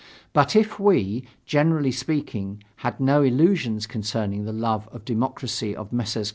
But 0.33 0.55
if 0.55 0.79
we, 0.79 1.25
generally 1.45 1.91
speaking, 1.91 2.63
had 2.77 2.99
no 2.99 3.21
illusions 3.21 3.85
concerning 3.85 4.45
the 4.45 4.51
love 4.51 4.89
for 4.91 4.97
democracy 4.97 5.75
of 5.75 5.93
Messrs. 5.93 6.29